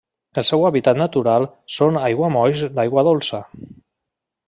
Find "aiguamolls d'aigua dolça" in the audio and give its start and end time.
2.07-3.47